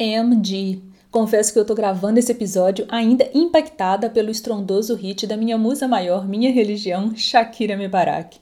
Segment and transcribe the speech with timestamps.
[0.00, 0.82] OMG!
[1.10, 5.88] Confesso que eu tô gravando esse episódio ainda impactada pelo estrondoso hit da minha musa
[5.88, 8.38] maior, minha religião, Shakira Mebarak.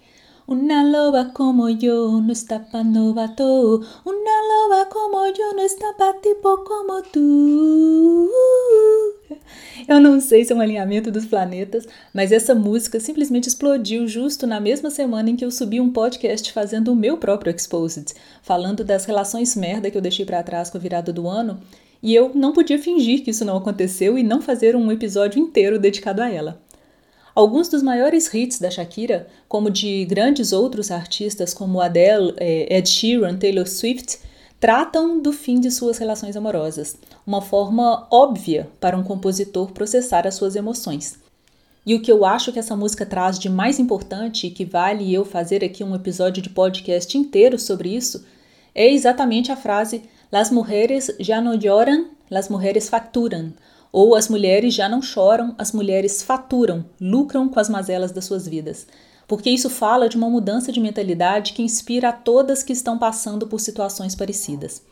[0.47, 3.81] Una loba como yo no está pa novato.
[4.05, 7.01] Una loba como yo no está pa tipo como.
[9.89, 14.47] Eu não sei se é um alinhamento dos planetas, mas essa música simplesmente explodiu justo
[14.47, 18.85] na mesma semana em que eu subi um podcast fazendo o meu próprio Exposed, falando
[18.85, 21.61] das relações merda que eu deixei para trás com a virada do ano,
[22.03, 25.79] e eu não podia fingir que isso não aconteceu e não fazer um episódio inteiro
[25.79, 26.61] dedicado a ela.
[27.35, 32.89] Alguns dos maiores hits da Shakira, como de grandes outros artistas como Adele, eh, Ed
[32.89, 34.19] Sheeran, Taylor Swift,
[34.65, 36.97] tratam do fim de suas relações amorosas,
[37.27, 41.19] uma forma óbvia para um compositor processar as suas emoções.
[41.85, 45.13] E o que eu acho que essa música traz de mais importante e que vale
[45.13, 48.25] eu fazer aqui um episódio de podcast inteiro sobre isso,
[48.75, 53.53] é exatamente a frase Las mujeres já no lloran, las mujeres facturan,
[53.97, 58.45] ou as mulheres já não choram, as mulheres faturam, lucram com as mazelas das suas
[58.45, 58.89] vidas.
[59.29, 63.47] Porque isso fala de uma mudança de mentalidade que inspira a todas que estão passando
[63.47, 64.83] por situações parecidas.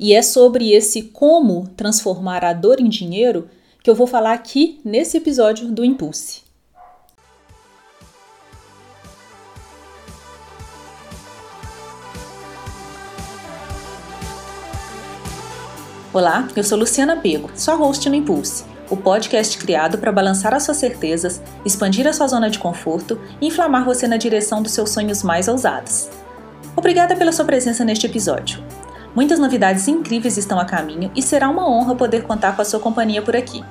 [0.00, 3.50] E é sobre esse como transformar a dor em dinheiro
[3.84, 6.47] que eu vou falar aqui nesse episódio do Impulse.
[16.18, 20.64] Olá, eu sou Luciana Pego, sua host no Impulse, o podcast criado para balançar as
[20.64, 24.90] suas certezas, expandir a sua zona de conforto e inflamar você na direção dos seus
[24.90, 26.08] sonhos mais ousados.
[26.74, 28.60] Obrigada pela sua presença neste episódio.
[29.14, 32.80] Muitas novidades incríveis estão a caminho e será uma honra poder contar com a sua
[32.80, 33.62] companhia por aqui.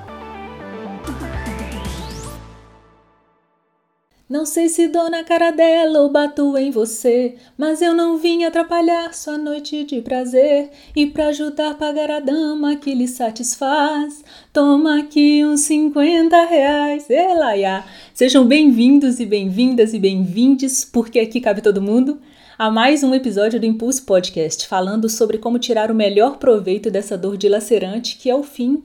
[4.30, 8.44] Não sei se dou na cara dela ou bato em você, mas eu não vim
[8.44, 14.26] atrapalhar sua noite de prazer e para ajudar pagar a dama que lhe satisfaz.
[14.52, 17.86] Toma aqui uns 50 reais, Elaiá.
[18.14, 22.20] Sejam bem-vindos e bem-vindas e bem-vindes, porque aqui cabe todo mundo,
[22.60, 27.18] a mais um episódio do Impulso Podcast, falando sobre como tirar o melhor proveito dessa
[27.18, 28.84] dor dilacerante que é o fim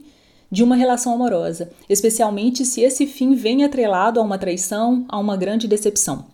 [0.53, 5.35] de uma relação amorosa, especialmente se esse fim vem atrelado a uma traição, a uma
[5.35, 6.27] grande decepção.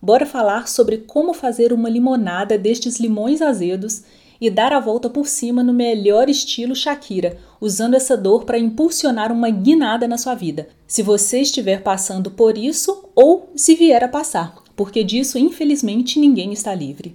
[0.00, 4.02] Bora falar sobre como fazer uma limonada destes limões azedos
[4.40, 9.30] e dar a volta por cima no melhor estilo Shakira, usando essa dor para impulsionar
[9.30, 10.68] uma guinada na sua vida.
[10.86, 16.54] Se você estiver passando por isso ou se vier a passar, porque disso infelizmente ninguém
[16.54, 17.14] está livre.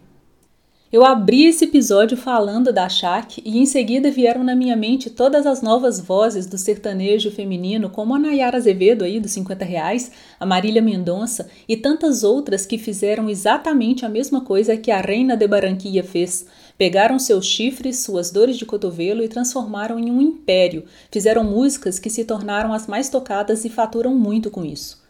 [0.93, 5.47] Eu abri esse episódio falando da Shaq e em seguida vieram na minha mente todas
[5.47, 10.45] as novas vozes do sertanejo feminino, como a Nayara Azevedo aí dos 50 reais, a
[10.45, 15.47] Marília Mendonça e tantas outras que fizeram exatamente a mesma coisa que a Reina de
[15.47, 16.45] Barranquilla fez.
[16.77, 20.85] Pegaram seus chifres, suas dores de cotovelo e transformaram em um império.
[21.11, 25.03] Fizeram músicas que se tornaram as mais tocadas e faturam muito com isso.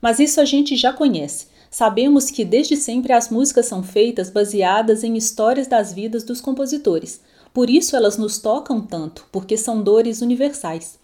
[0.00, 1.48] Mas isso a gente já conhece.
[1.70, 7.20] Sabemos que desde sempre as músicas são feitas baseadas em histórias das vidas dos compositores.
[7.52, 10.98] Por isso elas nos tocam tanto, porque são dores universais.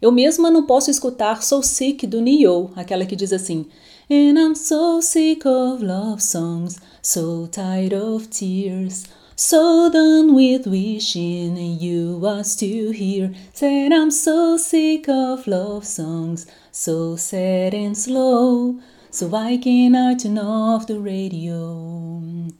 [0.00, 3.66] Eu mesma não posso escutar So Sick do Neo, aquela que diz assim:
[4.10, 9.04] And I'm so sick of love songs, so tired of tears.
[9.36, 13.32] So done with wishing you are still here.
[13.52, 18.76] Said I'm so sick of love songs, so sad and slow.
[19.14, 22.52] So I cannot turn off the radio.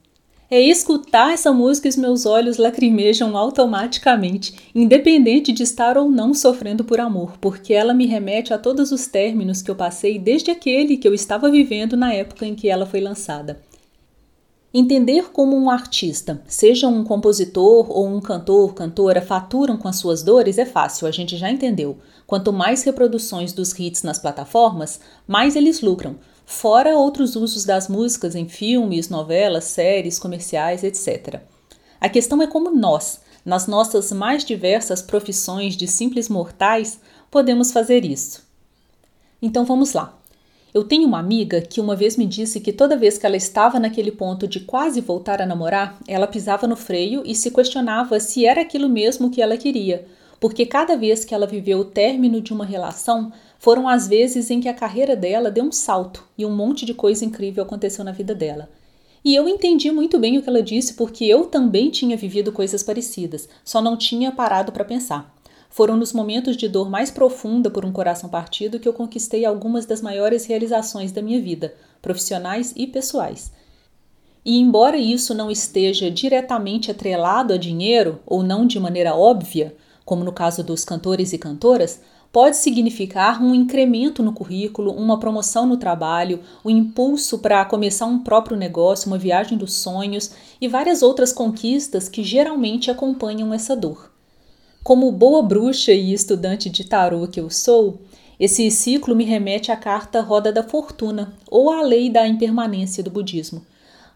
[0.49, 6.33] É escutar essa música e os meus olhos lacrimejam automaticamente, independente de estar ou não
[6.33, 10.49] sofrendo por amor, porque ela me remete a todos os términos que eu passei desde
[10.49, 13.59] aquele que eu estava vivendo na época em que ela foi lançada.
[14.73, 20.23] Entender como um artista, seja um compositor ou um cantor, cantora, faturam com as suas
[20.23, 21.97] dores é fácil, a gente já entendeu.
[22.25, 28.35] Quanto mais reproduções dos hits nas plataformas, mais eles lucram, fora outros usos das músicas
[28.35, 31.41] em filmes, novelas, séries, comerciais, etc.
[31.99, 36.99] A questão é como nós, nas nossas mais diversas profissões de simples mortais,
[37.31, 38.43] podemos fazer isso.
[39.41, 40.17] Então vamos lá.
[40.73, 43.79] Eu tenho uma amiga que uma vez me disse que toda vez que ela estava
[43.79, 48.45] naquele ponto de quase voltar a namorar, ela pisava no freio e se questionava se
[48.45, 50.05] era aquilo mesmo que ela queria,
[50.45, 54.61] porque cada vez que ela viveu o término de uma relação, foram as vezes em
[54.61, 58.11] que a carreira dela deu um salto e um monte de coisa incrível aconteceu na
[58.11, 58.69] vida dela.
[59.23, 62.83] E eu entendi muito bem o que ela disse porque eu também tinha vivido coisas
[62.83, 65.35] parecidas, só não tinha parado para pensar.
[65.67, 69.87] Foram nos momentos de dor mais profunda por um coração partido que eu conquistei algumas
[69.87, 73.51] das maiores realizações da minha vida, profissionais e pessoais.
[74.45, 80.23] E embora isso não esteja diretamente atrelado a dinheiro, ou não de maneira óbvia, como
[80.23, 81.99] no caso dos cantores e cantoras,
[82.31, 88.05] pode significar um incremento no currículo, uma promoção no trabalho, o um impulso para começar
[88.05, 93.75] um próprio negócio, uma viagem dos sonhos e várias outras conquistas que geralmente acompanham essa
[93.75, 94.11] dor.
[94.83, 98.01] Como boa bruxa e estudante de tarô que eu sou,
[98.39, 103.09] esse ciclo me remete à carta Roda da Fortuna ou à lei da impermanência do
[103.09, 103.65] budismo.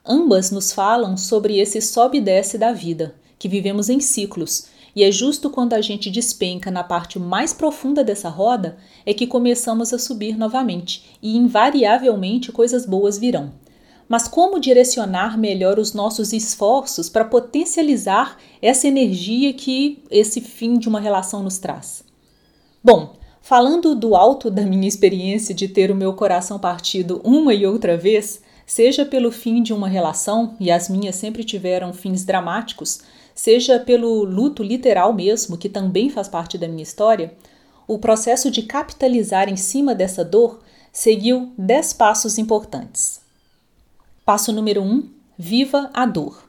[0.06, 4.68] Ambas nos falam sobre esse sobe e desce da vida, que vivemos em ciclos,
[5.00, 8.76] e é justo quando a gente despenca na parte mais profunda dessa roda
[9.06, 13.54] é que começamos a subir novamente, e invariavelmente coisas boas virão.
[14.10, 20.90] Mas como direcionar melhor os nossos esforços para potencializar essa energia que esse fim de
[20.90, 22.04] uma relação nos traz?
[22.84, 27.66] Bom, Falando do alto da minha experiência de ter o meu coração partido uma e
[27.66, 33.00] outra vez, seja pelo fim de uma relação, e as minhas sempre tiveram fins dramáticos,
[33.40, 37.34] seja pelo luto literal mesmo, que também faz parte da minha história,
[37.88, 40.60] o processo de capitalizar em cima dessa dor
[40.92, 43.22] seguiu dez passos importantes.
[44.26, 45.08] Passo número um:
[45.38, 46.44] viva a dor.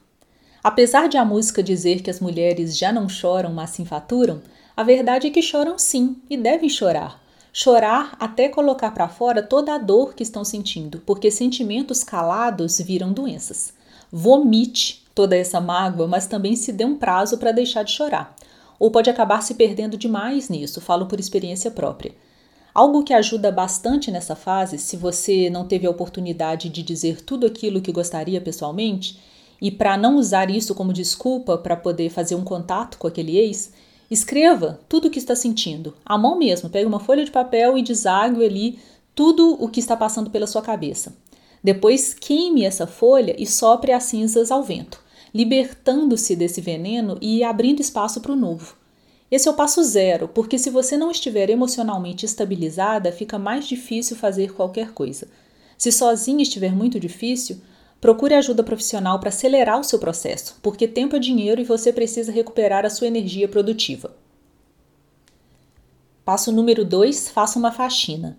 [0.65, 4.43] Apesar de a música dizer que as mulheres já não choram, mas se enfaturam,
[4.77, 7.23] a verdade é que choram sim e devem chorar.
[7.53, 13.13] Chorar até colocar para fora toda a dor que estão sentindo, porque sentimentos calados viram
[13.13, 13.73] doenças.
[14.11, 18.35] Vomite toda essa mágoa, mas também se dê um prazo para deixar de chorar.
[18.79, 22.15] Ou pode acabar se perdendo demais nisso, falo por experiência própria.
[22.73, 27.47] Algo que ajuda bastante nessa fase, se você não teve a oportunidade de dizer tudo
[27.47, 29.21] aquilo que gostaria pessoalmente,
[29.61, 33.71] e para não usar isso como desculpa para poder fazer um contato com aquele ex,
[34.11, 36.69] Escreva tudo o que está sentindo, à mão mesmo.
[36.69, 38.81] Pegue uma folha de papel e desague ali
[39.15, 41.15] tudo o que está passando pela sua cabeça.
[41.63, 45.01] Depois queime essa folha e sopre as cinzas ao vento,
[45.35, 48.77] libertando-se desse veneno e abrindo espaço para o novo.
[49.31, 54.17] Esse é o passo zero, porque se você não estiver emocionalmente estabilizada, fica mais difícil
[54.17, 55.29] fazer qualquer coisa.
[55.79, 57.61] Se sozinha estiver muito difícil,
[58.01, 62.33] Procure ajuda profissional para acelerar o seu processo, porque tempo é dinheiro e você precisa
[62.33, 64.17] recuperar a sua energia produtiva.
[66.25, 68.39] Passo número 2: faça uma faxina.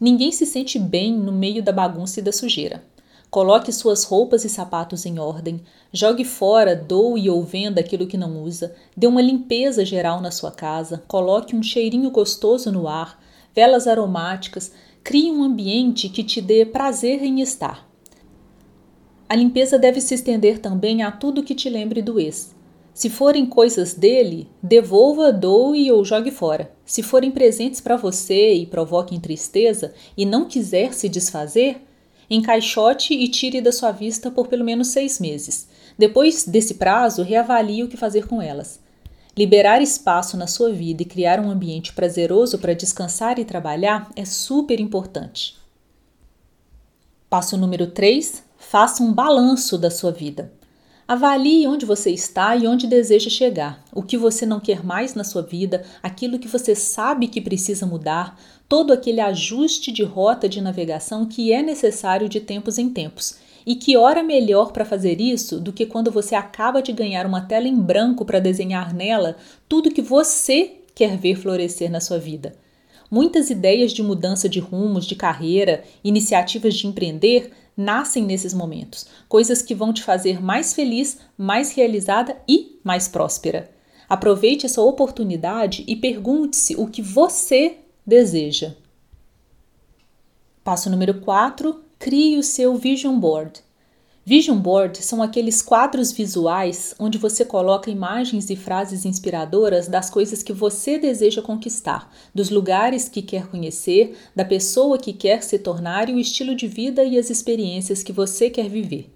[0.00, 2.84] Ninguém se sente bem no meio da bagunça e da sujeira.
[3.34, 5.60] Coloque suas roupas e sapatos em ordem,
[5.92, 10.52] jogue fora, doe ou venda aquilo que não usa, dê uma limpeza geral na sua
[10.52, 13.20] casa, coloque um cheirinho gostoso no ar,
[13.52, 14.70] velas aromáticas,
[15.02, 17.90] crie um ambiente que te dê prazer em estar.
[19.28, 22.54] A limpeza deve se estender também a tudo que te lembre do ex.
[22.94, 26.70] Se forem coisas dele, devolva, doe ou jogue fora.
[26.86, 31.83] Se forem presentes para você e provoquem tristeza e não quiser se desfazer,
[32.28, 35.68] encaixote e tire da sua vista por pelo menos seis meses.
[35.98, 38.80] Depois desse prazo, reavalie o que fazer com elas.
[39.36, 44.24] Liberar espaço na sua vida e criar um ambiente prazeroso para descansar e trabalhar é
[44.24, 45.56] super importante.
[47.28, 50.52] Passo número 3: Faça um balanço da sua vida.
[51.06, 55.22] Avalie onde você está e onde deseja chegar, o que você não quer mais na
[55.22, 60.60] sua vida, aquilo que você sabe que precisa mudar, todo aquele ajuste de rota de
[60.60, 63.36] navegação que é necessário de tempos em tempos.
[63.66, 67.40] E que hora melhor para fazer isso do que quando você acaba de ganhar uma
[67.40, 69.36] tela em branco para desenhar nela
[69.68, 72.54] tudo que você quer ver florescer na sua vida.
[73.10, 79.62] Muitas ideias de mudança de rumos, de carreira, iniciativas de empreender nascem nesses momentos, coisas
[79.62, 83.70] que vão te fazer mais feliz, mais realizada e mais próspera.
[84.08, 88.74] Aproveite essa oportunidade e pergunte-se o que você deseja.
[90.62, 93.60] Passo número 4: crie o seu vision board.
[94.26, 100.42] Vision board são aqueles quadros visuais onde você coloca imagens e frases inspiradoras das coisas
[100.42, 106.08] que você deseja conquistar, dos lugares que quer conhecer, da pessoa que quer se tornar
[106.08, 109.12] e o estilo de vida e as experiências que você quer viver.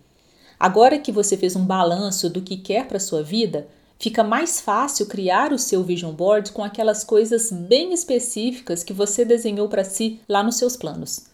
[0.61, 3.67] Agora que você fez um balanço do que quer para sua vida,
[3.99, 9.25] fica mais fácil criar o seu vision board com aquelas coisas bem específicas que você
[9.25, 11.27] desenhou para si lá nos seus planos.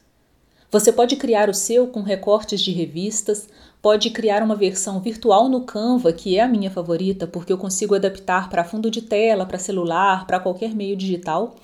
[0.70, 3.48] Você pode criar o seu com recortes de revistas,
[3.80, 7.94] pode criar uma versão virtual no Canva, que é a minha favorita, porque eu consigo
[7.94, 11.54] adaptar para fundo de tela, para celular, para qualquer meio digital.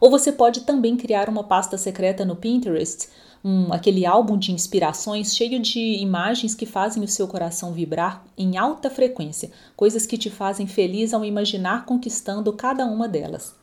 [0.00, 3.08] Ou você pode também criar uma pasta secreta no Pinterest,
[3.44, 8.56] um, aquele álbum de inspirações cheio de imagens que fazem o seu coração vibrar em
[8.56, 13.54] alta frequência, coisas que te fazem feliz ao imaginar conquistando cada uma delas.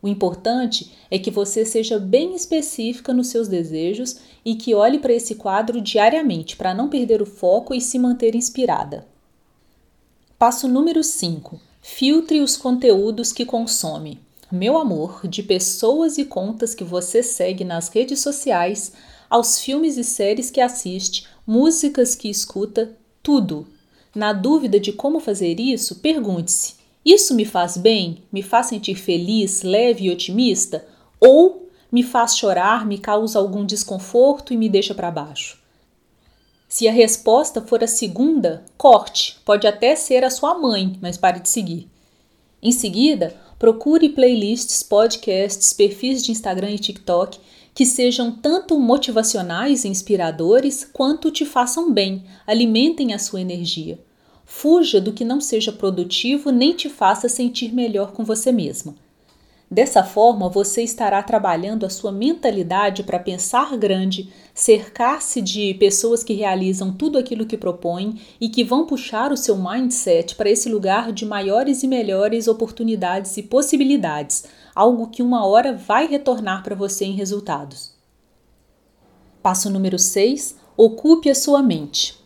[0.00, 5.12] O importante é que você seja bem específica nos seus desejos e que olhe para
[5.12, 9.06] esse quadro diariamente para não perder o foco e se manter inspirada.
[10.38, 11.60] Passo número 5.
[11.82, 14.20] Filtre os conteúdos que consome.
[14.50, 18.92] Meu amor, de pessoas e contas que você segue nas redes sociais,
[19.28, 23.66] aos filmes e séries que assiste, músicas que escuta, tudo.
[24.14, 28.22] Na dúvida de como fazer isso, pergunte-se: isso me faz bem?
[28.32, 30.86] Me faz sentir feliz, leve e otimista?
[31.20, 35.58] Ou me faz chorar, me causa algum desconforto e me deixa para baixo?
[36.66, 39.38] Se a resposta for a segunda, corte.
[39.44, 41.88] Pode até ser a sua mãe, mas pare de seguir.
[42.62, 47.38] Em seguida, procure playlists, podcasts, perfis de Instagram e TikTok
[47.74, 54.00] que sejam tanto motivacionais e inspiradores quanto te façam bem, alimentem a sua energia.
[54.44, 58.96] Fuja do que não seja produtivo nem te faça sentir melhor com você mesma.
[59.70, 66.32] Dessa forma, você estará trabalhando a sua mentalidade para pensar grande, cercar-se de pessoas que
[66.32, 71.12] realizam tudo aquilo que propõem e que vão puxar o seu mindset para esse lugar
[71.12, 77.04] de maiores e melhores oportunidades e possibilidades, algo que uma hora vai retornar para você
[77.04, 77.94] em resultados.
[79.42, 82.18] Passo número 6: ocupe a sua mente.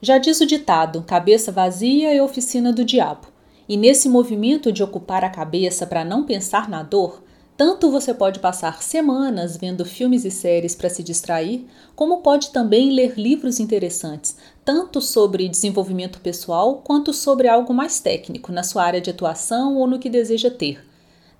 [0.00, 3.33] Já diz o ditado: cabeça vazia é oficina do diabo.
[3.68, 7.22] E nesse movimento de ocupar a cabeça para não pensar na dor,
[7.56, 12.90] tanto você pode passar semanas vendo filmes e séries para se distrair, como pode também
[12.90, 19.00] ler livros interessantes, tanto sobre desenvolvimento pessoal quanto sobre algo mais técnico na sua área
[19.00, 20.84] de atuação ou no que deseja ter.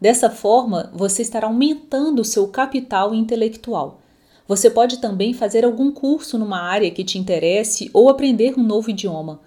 [0.00, 4.00] Dessa forma, você estará aumentando o seu capital intelectual
[4.46, 8.90] você pode também fazer algum curso numa área que te interesse ou aprender um novo
[8.90, 9.40] idioma.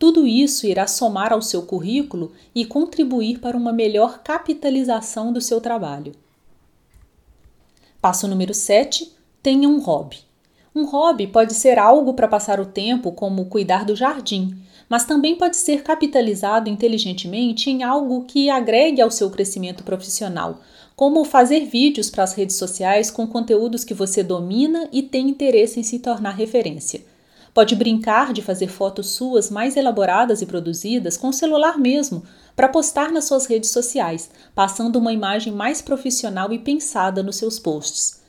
[0.00, 5.60] Tudo isso irá somar ao seu currículo e contribuir para uma melhor capitalização do seu
[5.60, 6.12] trabalho.
[8.00, 10.16] Passo número 7: tenha um hobby.
[10.74, 14.56] Um hobby pode ser algo para passar o tempo, como cuidar do jardim,
[14.88, 20.62] mas também pode ser capitalizado inteligentemente em algo que agregue ao seu crescimento profissional,
[20.96, 25.78] como fazer vídeos para as redes sociais com conteúdos que você domina e tem interesse
[25.78, 27.09] em se tornar referência.
[27.52, 32.22] Pode brincar de fazer fotos suas mais elaboradas e produzidas com o celular mesmo,
[32.54, 37.58] para postar nas suas redes sociais, passando uma imagem mais profissional e pensada nos seus
[37.58, 38.20] posts.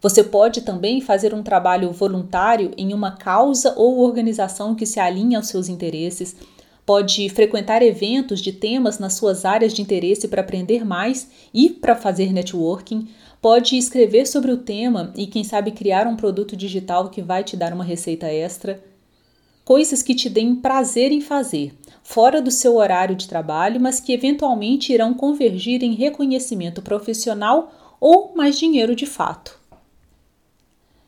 [0.00, 5.36] Você pode também fazer um trabalho voluntário em uma causa ou organização que se alinhe
[5.36, 6.34] aos seus interesses,
[6.84, 11.94] pode frequentar eventos de temas nas suas áreas de interesse para aprender mais e para
[11.94, 13.08] fazer networking,
[13.40, 17.56] pode escrever sobre o tema e, quem sabe, criar um produto digital que vai te
[17.56, 18.82] dar uma receita extra.
[19.64, 21.72] Coisas que te deem prazer em fazer,
[22.02, 28.32] fora do seu horário de trabalho, mas que eventualmente irão convergir em reconhecimento profissional ou
[28.34, 29.60] mais dinheiro de fato.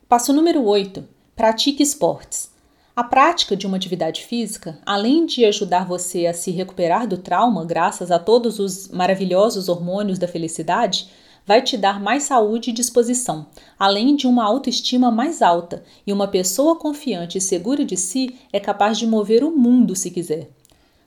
[0.08, 1.04] Passo número 8.
[1.34, 2.53] Pratique esportes.
[2.96, 7.64] A prática de uma atividade física, além de ajudar você a se recuperar do trauma
[7.64, 11.08] graças a todos os maravilhosos hormônios da felicidade,
[11.44, 13.46] vai te dar mais saúde e disposição,
[13.76, 18.60] além de uma autoestima mais alta, e uma pessoa confiante e segura de si é
[18.60, 20.48] capaz de mover o mundo se quiser.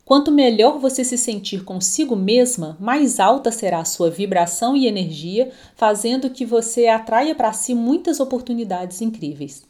[0.03, 5.53] Quanto melhor você se sentir consigo mesma, mais alta será a sua vibração e energia,
[5.73, 9.66] fazendo que você atraia para si muitas oportunidades incríveis.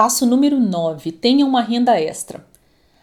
[0.00, 2.42] Passo número 9: tenha uma renda extra.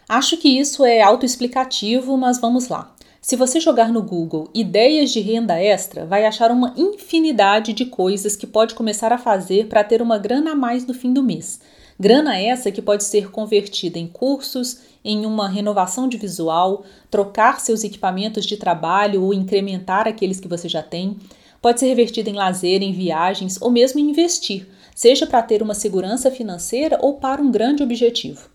[0.09, 2.91] Acho que isso é autoexplicativo, mas vamos lá.
[3.21, 8.35] Se você jogar no Google ideias de renda extra, vai achar uma infinidade de coisas
[8.35, 11.59] que pode começar a fazer para ter uma grana a mais no fim do mês.
[11.99, 17.83] Grana essa que pode ser convertida em cursos, em uma renovação de visual, trocar seus
[17.83, 21.15] equipamentos de trabalho ou incrementar aqueles que você já tem.
[21.61, 24.65] Pode ser revertida em lazer, em viagens ou mesmo em investir
[24.97, 28.49] seja para ter uma segurança financeira ou para um grande objetivo.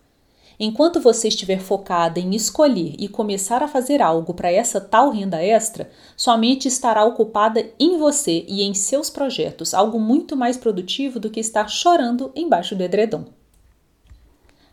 [0.59, 5.41] Enquanto você estiver focada em escolher e começar a fazer algo para essa tal renda
[5.41, 11.17] extra, sua mente estará ocupada em você e em seus projetos, algo muito mais produtivo
[11.17, 13.23] do que estar chorando embaixo do edredom.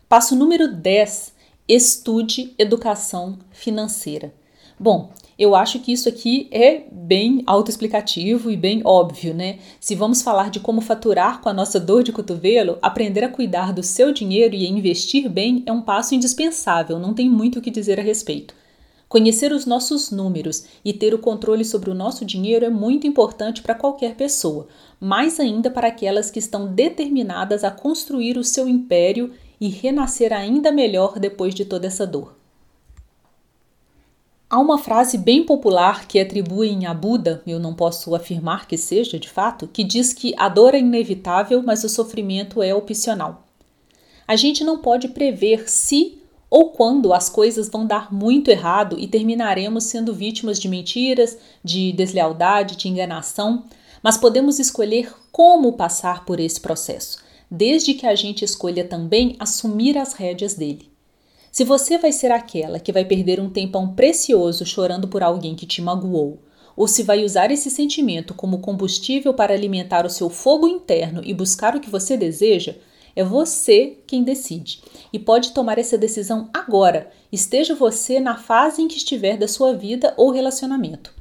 [0.09, 1.33] Passo número 10:
[1.69, 4.33] estude educação financeira.
[4.79, 9.57] Bom, eu acho que isso aqui é bem autoexplicativo e bem óbvio, né?
[9.79, 13.73] Se vamos falar de como faturar com a nossa dor de cotovelo, aprender a cuidar
[13.73, 17.61] do seu dinheiro e a investir bem é um passo indispensável, não tem muito o
[17.61, 18.53] que dizer a respeito.
[19.09, 23.61] Conhecer os nossos números e ter o controle sobre o nosso dinheiro é muito importante
[23.61, 24.67] para qualquer pessoa,
[24.99, 30.71] mais ainda para aquelas que estão determinadas a construir o seu império e renascer ainda
[30.71, 32.40] melhor depois de toda essa dor.
[34.51, 39.17] Há uma frase bem popular que atribuem a Buda, eu não posso afirmar que seja
[39.17, 43.47] de fato, que diz que a dor é inevitável, mas o sofrimento é opcional.
[44.27, 46.17] A gente não pode prever se
[46.49, 51.93] ou quando as coisas vão dar muito errado e terminaremos sendo vítimas de mentiras, de
[51.93, 53.63] deslealdade, de enganação,
[54.03, 59.97] mas podemos escolher como passar por esse processo, desde que a gente escolha também assumir
[59.97, 60.90] as rédeas dele.
[61.51, 65.65] Se você vai ser aquela que vai perder um tempão precioso chorando por alguém que
[65.65, 66.39] te magoou,
[66.77, 71.33] ou se vai usar esse sentimento como combustível para alimentar o seu fogo interno e
[71.33, 72.75] buscar o que você deseja,
[73.13, 74.81] é você quem decide.
[75.11, 79.73] E pode tomar essa decisão agora, esteja você na fase em que estiver da sua
[79.73, 81.13] vida ou relacionamento.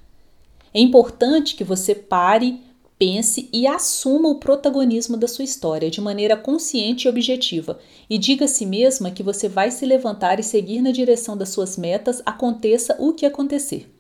[0.73, 2.61] É importante que você pare,
[3.01, 7.79] pense e assuma o protagonismo da sua história de maneira consciente e objetiva,
[8.11, 11.49] e diga a si mesma que você vai se levantar e seguir na direção das
[11.49, 13.91] suas metas, aconteça o que acontecer.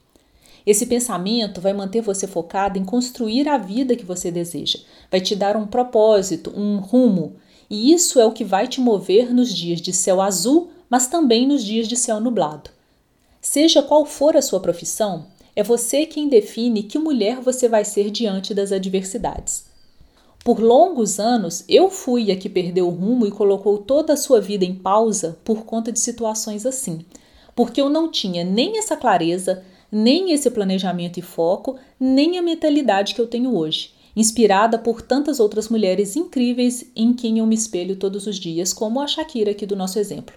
[0.66, 4.78] Esse pensamento vai manter você focado em construir a vida que você deseja,
[5.11, 7.37] vai te dar um propósito, um rumo,
[7.71, 11.49] e isso é o que vai te mover nos dias de céu azul, mas também
[11.49, 12.69] nos dias de céu nublado.
[13.40, 15.25] Seja qual for a sua profissão,
[15.60, 19.66] é você quem define que mulher você vai ser diante das adversidades.
[20.42, 24.40] Por longos anos, eu fui a que perdeu o rumo e colocou toda a sua
[24.40, 27.04] vida em pausa por conta de situações assim,
[27.54, 29.62] porque eu não tinha nem essa clareza,
[29.92, 35.40] nem esse planejamento e foco, nem a mentalidade que eu tenho hoje, inspirada por tantas
[35.40, 39.66] outras mulheres incríveis em quem eu me espelho todos os dias, como a Shakira aqui
[39.66, 40.34] do nosso exemplo.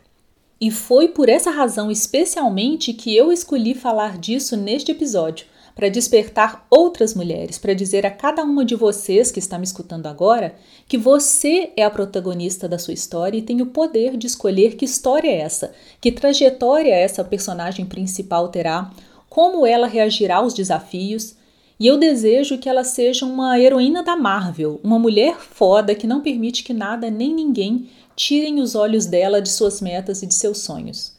[0.63, 6.65] E foi por essa razão especialmente que eu escolhi falar disso neste episódio, para despertar
[6.70, 10.55] outras mulheres, para dizer a cada uma de vocês que está me escutando agora
[10.88, 14.86] que você é a protagonista da sua história e tem o poder de escolher que
[14.86, 18.89] história é essa, que trajetória essa personagem principal terá,
[19.29, 21.36] como ela reagirá aos desafios.
[21.77, 26.22] E eu desejo que ela seja uma heroína da Marvel, uma mulher foda que não
[26.22, 30.60] permite que nada nem ninguém tirem os olhos dela de suas metas e de seus
[30.60, 31.13] sonhos.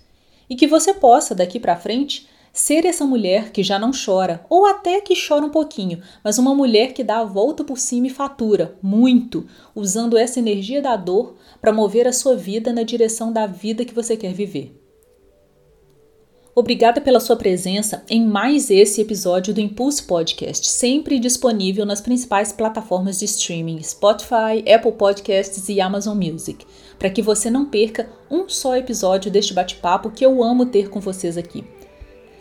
[0.49, 4.65] E que você possa, daqui para frente, ser essa mulher que já não chora, ou
[4.65, 8.11] até que chora um pouquinho, mas uma mulher que dá a volta por cima e
[8.11, 13.47] fatura muito, usando essa energia da dor para mover a sua vida na direção da
[13.47, 14.84] vida que você quer viver.
[16.57, 22.53] Obrigada pela sua presença em mais esse episódio do Impulse Podcast, sempre disponível nas principais
[22.53, 26.65] plataformas de streaming Spotify, Apple Podcasts e Amazon Music,
[26.97, 31.01] para que você não perca um só episódio deste bate-papo que eu amo ter com
[31.01, 31.65] vocês aqui.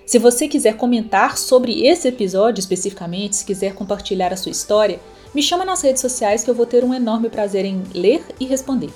[0.06, 4.99] Se você quiser comentar sobre esse episódio especificamente, se quiser compartilhar a sua história,
[5.34, 8.45] me chama nas redes sociais que eu vou ter um enorme prazer em ler e
[8.45, 8.91] responder.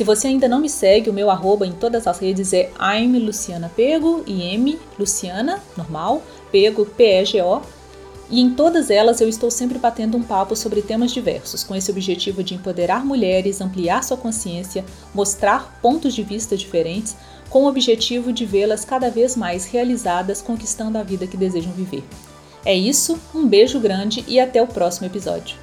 [0.00, 3.18] Se você ainda não me segue, o meu arroba em todas as redes é I'm
[3.18, 7.60] Luciana Pego, e M Luciana, normal, Pego, P-E-G-O.
[8.30, 11.90] E em todas elas eu estou sempre batendo um papo sobre temas diversos, com esse
[11.90, 17.14] objetivo de empoderar mulheres, ampliar sua consciência, mostrar pontos de vista diferentes,
[17.50, 22.04] com o objetivo de vê-las cada vez mais realizadas, conquistando a vida que desejam viver.
[22.64, 25.58] É isso, um beijo grande e até o próximo episódio.